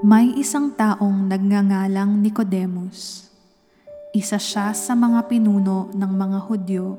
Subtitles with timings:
[0.00, 3.28] May isang taong nagngangalang Nicodemus.
[4.16, 6.96] Isa siya sa mga pinuno ng mga Hudyo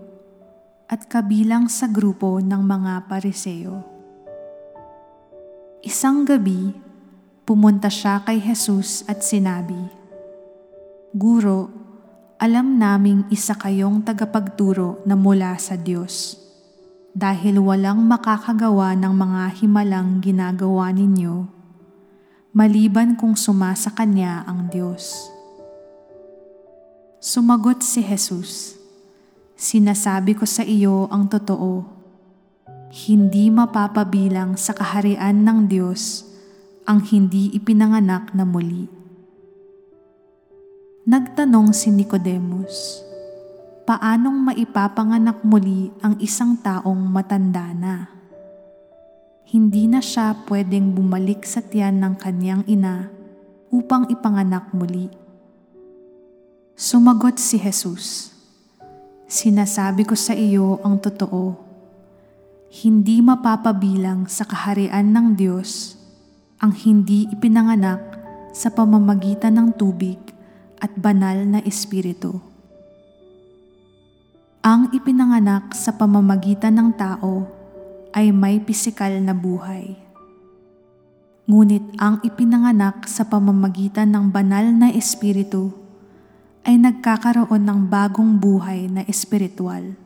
[0.86, 3.82] at kabilang sa grupo ng mga Pariseo.
[5.82, 6.78] Isang gabi,
[7.42, 9.82] pumunta siya kay Jesus at sinabi,
[11.10, 11.74] Guro,
[12.38, 16.38] alam naming isa kayong tagapagturo na mula sa Diyos
[17.18, 21.61] dahil walang makakagawa ng mga himalang ginagawa ninyo
[22.52, 25.32] maliban kung sumasa kanya ang Diyos.
[27.22, 28.82] Sumagot si Jesus,
[29.62, 31.86] Sinasabi ko sa iyo ang totoo,
[33.06, 36.26] hindi mapapabilang sa kaharian ng Diyos
[36.90, 38.90] ang hindi ipinanganak na muli.
[41.06, 43.06] Nagtanong si Nicodemus,
[43.86, 48.10] paanong maipapanganak muli ang isang taong matanda na?
[49.52, 53.12] Hindi na siya pwedeng bumalik sa tiyan ng kanyang ina
[53.68, 55.12] upang ipanganak muli.
[56.80, 58.32] Sumagot si Jesus,
[59.32, 61.56] Sinasabi ko sa iyo ang totoo,
[62.84, 65.96] hindi mapapabilang sa kaharian ng Diyos
[66.60, 68.00] ang hindi ipinanganak
[68.56, 70.20] sa pamamagitan ng tubig
[70.84, 72.40] at banal na espiritu.
[74.64, 77.61] Ang ipinanganak sa pamamagitan ng tao
[78.12, 79.96] ay may pisikal na buhay.
[81.48, 85.74] Ngunit ang ipinanganak sa pamamagitan ng banal na espiritu
[86.64, 89.98] ay nagkakaroon ng bagong buhay na espiritual.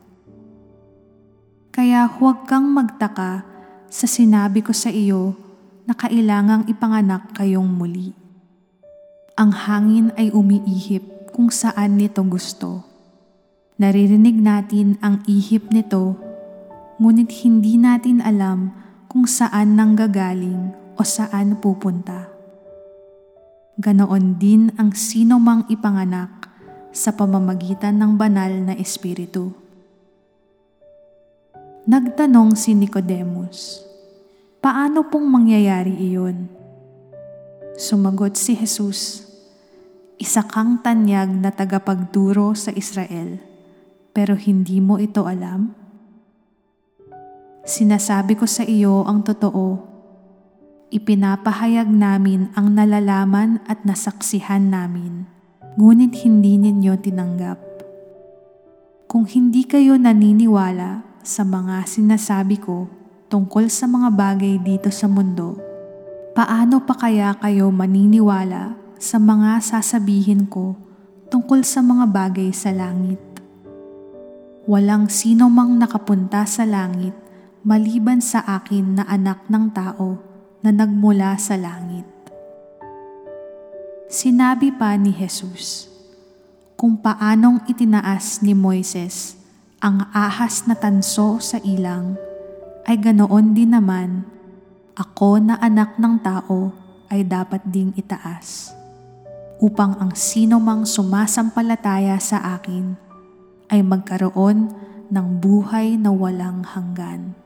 [1.70, 3.44] Kaya huwag kang magtaka
[3.92, 5.36] sa sinabi ko sa iyo
[5.84, 8.16] na kailangang ipanganak kayong muli.
[9.36, 12.80] Ang hangin ay umiihip kung saan nito gusto.
[13.76, 16.16] Naririnig natin ang ihip nito
[16.96, 18.72] ngunit hindi natin alam
[19.12, 22.32] kung saan nanggagaling o saan pupunta.
[23.76, 26.48] Ganoon din ang sino mang ipanganak
[26.96, 29.52] sa pamamagitan ng banal na espiritu.
[31.84, 33.84] Nagtanong si Nicodemus,
[34.64, 36.48] paano pong mangyayari iyon?
[37.76, 39.28] Sumagot si Jesus,
[40.16, 43.36] isa kang tanyag na tagapagturo sa Israel,
[44.16, 45.85] pero hindi mo ito alam?
[47.66, 49.82] Sinasabi ko sa iyo ang totoo.
[50.94, 55.26] Ipinapahayag namin ang nalalaman at nasaksihan namin,
[55.74, 57.58] ngunit hindi ninyo tinanggap.
[59.10, 62.86] Kung hindi kayo naniniwala sa mga sinasabi ko
[63.26, 65.58] tungkol sa mga bagay dito sa mundo,
[66.38, 70.78] paano pa kaya kayo maniniwala sa mga sasabihin ko
[71.34, 73.18] tungkol sa mga bagay sa langit?
[74.70, 77.25] Walang sino mang nakapunta sa langit
[77.66, 80.22] maliban sa akin na anak ng tao
[80.62, 82.06] na nagmula sa langit.
[84.06, 85.90] Sinabi pa ni Jesus,
[86.78, 89.34] kung paanong itinaas ni Moises
[89.82, 92.14] ang ahas na tanso sa ilang,
[92.86, 94.22] ay ganoon din naman,
[94.94, 96.70] ako na anak ng tao
[97.10, 98.70] ay dapat ding itaas,
[99.58, 102.94] upang ang sino mang sumasampalataya sa akin
[103.74, 104.70] ay magkaroon
[105.10, 107.45] ng buhay na walang hanggan.